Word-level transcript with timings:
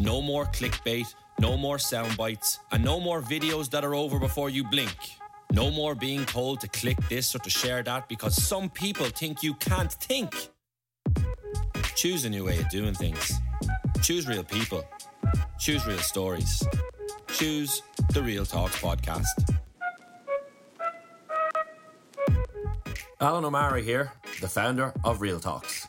No 0.00 0.22
more 0.22 0.46
clickbait, 0.46 1.14
no 1.40 1.58
more 1.58 1.78
sound 1.78 2.16
bites, 2.16 2.58
and 2.72 2.82
no 2.82 2.98
more 2.98 3.20
videos 3.20 3.68
that 3.68 3.84
are 3.84 3.94
over 3.94 4.18
before 4.18 4.48
you 4.48 4.64
blink. 4.64 4.96
No 5.52 5.70
more 5.70 5.94
being 5.94 6.24
told 6.24 6.60
to 6.60 6.68
click 6.68 6.96
this 7.10 7.34
or 7.34 7.38
to 7.40 7.50
share 7.50 7.82
that 7.82 8.08
because 8.08 8.42
some 8.42 8.70
people 8.70 9.04
think 9.06 9.42
you 9.42 9.52
can't 9.54 9.92
think. 9.92 10.34
Choose 11.96 12.24
a 12.24 12.30
new 12.30 12.46
way 12.46 12.58
of 12.60 12.68
doing 12.70 12.94
things. 12.94 13.30
Choose 14.00 14.26
real 14.26 14.42
people. 14.42 14.82
Choose 15.58 15.86
real 15.86 15.98
stories. 15.98 16.66
Choose 17.28 17.82
the 18.14 18.22
Real 18.22 18.46
Talks 18.46 18.80
podcast. 18.80 19.26
Alan 23.20 23.44
O'Mara 23.44 23.82
here, 23.82 24.12
the 24.40 24.48
founder 24.48 24.94
of 25.04 25.20
Real 25.20 25.40
Talks. 25.40 25.79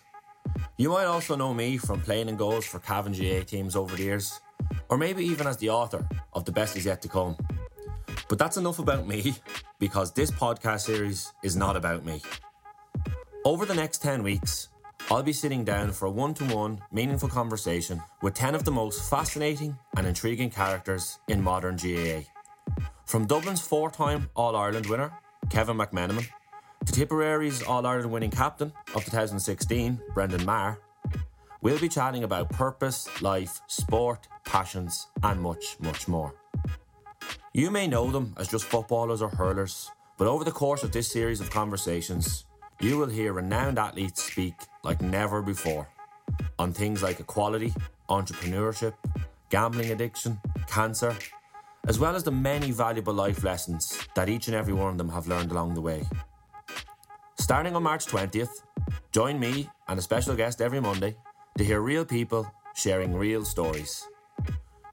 You 0.82 0.90
might 0.90 1.06
also 1.06 1.36
know 1.36 1.54
me 1.54 1.78
from 1.78 2.02
playing 2.02 2.28
in 2.28 2.38
goals 2.38 2.66
for 2.66 2.80
Cavan 2.80 3.14
GAA 3.14 3.44
teams 3.44 3.76
over 3.76 3.96
the 3.96 4.02
years, 4.02 4.42
or 4.90 4.98
maybe 4.98 5.24
even 5.24 5.46
as 5.46 5.58
the 5.58 5.70
author 5.70 6.10
of 6.34 6.44
The 6.44 6.52
Best 6.52 6.76
Is 6.76 6.86
Yet 6.86 7.04
to 7.04 7.08
Come. 7.08 7.38
But 8.28 8.40
that's 8.40 8.58
enough 8.58 8.80
about 8.80 9.08
me, 9.08 9.36
because 9.78 10.12
this 10.12 10.32
podcast 10.32 10.80
series 10.80 11.34
is 11.44 11.56
not 11.56 11.78
about 11.78 12.04
me. 12.04 12.24
Over 13.46 13.68
the 13.68 13.76
next 13.76 14.02
10 14.02 14.24
weeks, 14.24 14.70
I'll 15.12 15.22
be 15.22 15.34
sitting 15.34 15.64
down 15.64 15.92
for 15.92 16.08
a 16.08 16.12
one 16.12 16.34
to 16.34 16.46
one, 16.46 16.82
meaningful 16.92 17.30
conversation 17.30 18.02
with 18.24 18.34
10 18.34 18.56
of 18.56 18.64
the 18.64 18.72
most 18.72 19.08
fascinating 19.08 19.78
and 19.98 20.08
intriguing 20.08 20.50
characters 20.50 21.20
in 21.28 21.44
modern 21.44 21.76
GAA. 21.76 22.22
From 23.06 23.28
Dublin's 23.28 23.62
four 23.62 23.92
time 23.92 24.32
All 24.36 24.56
Ireland 24.56 24.88
winner, 24.88 25.14
Kevin 25.52 25.78
McMenamin, 25.78 26.28
to 26.86 26.92
Tipperary's 26.92 27.62
All 27.64 27.86
Ireland 27.86 28.12
winning 28.12 28.32
captain 28.32 28.74
of 28.96 29.06
2016, 29.06 30.00
Brendan 30.14 30.46
Maher, 30.46 30.80
we'll 31.62 31.80
be 31.80 31.90
chatting 31.90 32.24
about 32.24 32.50
purpose, 32.50 33.08
life, 33.22 33.62
sport, 33.68 34.28
passions, 34.46 35.08
and 35.24 35.42
much, 35.42 35.78
much 35.80 36.08
more. 36.08 36.34
You 37.54 37.70
may 37.70 37.88
know 37.88 38.10
them 38.10 38.34
as 38.38 38.48
just 38.48 38.66
footballers 38.66 39.22
or 39.22 39.30
hurlers, 39.30 39.92
but 40.18 40.28
over 40.28 40.44
the 40.44 40.52
course 40.52 40.84
of 40.84 40.92
this 40.92 41.12
series 41.12 41.40
of 41.40 41.50
conversations, 41.50 42.46
you 42.80 42.98
will 42.98 43.10
hear 43.10 43.34
renowned 43.34 43.78
athletes 43.78 44.24
speak 44.24 44.56
like 44.84 45.02
never 45.02 45.42
before 45.42 45.88
on 46.58 46.74
things 46.74 47.04
like 47.04 47.20
equality, 47.20 47.74
entrepreneurship, 48.10 48.94
gambling 49.50 49.92
addiction, 49.92 50.40
cancer, 50.68 51.16
as 51.88 52.00
well 52.00 52.16
as 52.16 52.24
the 52.24 52.32
many 52.32 52.72
valuable 52.72 53.14
life 53.14 53.44
lessons 53.44 54.08
that 54.16 54.30
each 54.30 54.48
and 54.48 54.56
every 54.56 54.74
one 54.74 54.92
of 54.92 54.98
them 54.98 55.10
have 55.10 55.28
learned 55.28 55.52
along 55.52 55.74
the 55.74 55.82
way. 55.82 56.04
Starting 57.52 57.76
on 57.76 57.84
March 57.84 58.06
20th, 58.06 58.64
join 59.12 59.38
me 59.38 59.70
and 59.90 60.00
a 60.00 60.02
special 60.02 60.38
guest 60.38 60.62
every 60.62 60.80
Monday 60.80 61.18
to 61.58 61.66
hear 61.66 61.82
real 61.82 62.06
people 62.06 62.50
sharing 62.76 63.14
real 63.14 63.44
stories. 63.44 64.08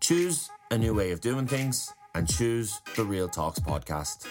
Choose 0.00 0.50
a 0.72 0.76
new 0.76 0.92
way 0.92 1.12
of 1.12 1.20
doing 1.20 1.46
things 1.46 1.94
and 2.16 2.28
choose 2.28 2.80
the 2.96 3.04
Real 3.04 3.28
Talks 3.28 3.60
podcast. 3.60 4.26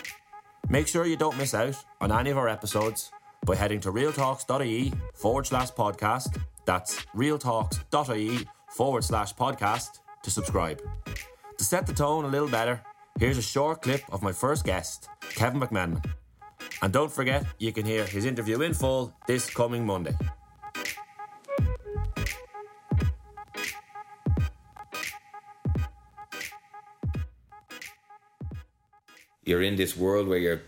Make 0.67 0.89
sure 0.89 1.05
you 1.05 1.15
don't 1.15 1.37
miss 1.37 1.53
out 1.53 1.77
on 2.01 2.11
any 2.11 2.29
of 2.29 2.37
our 2.37 2.49
episodes 2.49 3.11
by 3.45 3.55
heading 3.55 3.79
to 3.79 3.93
realtalks.ie 3.93 4.91
forward 5.13 5.47
slash 5.47 5.71
podcast. 5.71 6.37
That's 6.65 7.05
realtalks.ie 7.15 8.45
forward 8.71 9.05
slash 9.05 9.35
podcast 9.35 9.99
to 10.23 10.29
subscribe. 10.29 10.81
To 11.57 11.63
set 11.63 11.87
the 11.87 11.93
tone 11.93 12.25
a 12.25 12.27
little 12.27 12.49
better, 12.49 12.81
here's 13.21 13.37
a 13.37 13.41
short 13.41 13.83
clip 13.83 14.01
of 14.11 14.21
my 14.21 14.33
first 14.33 14.65
guest, 14.65 15.07
Kevin 15.29 15.61
McMenamin. 15.61 16.03
And 16.81 16.93
don't 16.93 17.11
forget, 17.11 17.45
you 17.57 17.71
can 17.71 17.85
hear 17.85 18.05
his 18.05 18.25
interview 18.25 18.61
in 18.61 18.73
full 18.73 19.13
this 19.25 19.49
coming 19.49 19.85
Monday. 19.85 20.15
You're 29.43 29.63
in 29.63 29.75
this 29.75 29.97
world 29.97 30.27
where 30.27 30.37
you 30.37 30.59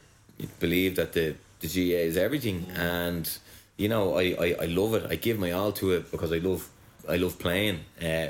believe 0.60 0.96
that 0.96 1.14
the, 1.14 1.36
the 1.60 1.68
GAA 1.68 2.08
is 2.08 2.18
everything, 2.18 2.66
and 2.76 3.30
you 3.78 3.90
know 3.90 4.18
I, 4.18 4.36
I, 4.40 4.56
I 4.62 4.66
love 4.66 4.94
it. 4.94 5.06
I 5.10 5.16
give 5.16 5.38
my 5.38 5.52
all 5.52 5.74
to 5.74 5.92
it 5.92 6.10
because 6.12 6.32
I 6.32 6.38
love 6.38 6.68
I 7.08 7.18
love 7.18 7.38
playing. 7.38 7.82
Uh, 8.02 8.28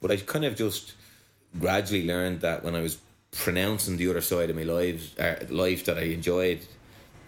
but 0.00 0.10
I 0.12 0.16
kind 0.16 0.44
of 0.44 0.56
just 0.56 0.94
gradually 1.58 2.06
learned 2.06 2.40
that 2.42 2.62
when 2.62 2.76
I 2.76 2.80
was 2.80 2.98
pronouncing 3.32 3.96
the 3.96 4.08
other 4.08 4.20
side 4.20 4.48
of 4.48 4.56
my 4.56 4.62
life, 4.62 5.18
uh, 5.18 5.34
life 5.50 5.84
that 5.86 5.98
I 5.98 6.02
enjoyed 6.02 6.60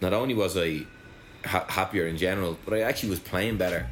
not 0.01 0.13
only 0.13 0.33
was 0.33 0.57
I 0.57 0.85
ha- 1.45 1.65
happier 1.69 2.07
in 2.07 2.17
general, 2.17 2.57
but 2.65 2.73
I 2.73 2.81
actually 2.81 3.09
was 3.09 3.19
playing 3.19 3.57
better. 3.57 3.87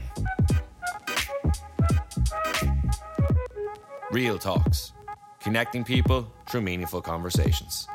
Real 4.12 4.38
Talks, 4.38 4.92
connecting 5.40 5.84
people 5.84 6.32
through 6.50 6.62
meaningful 6.62 7.02
conversations. 7.02 7.88